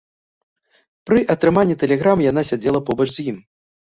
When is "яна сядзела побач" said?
2.31-3.09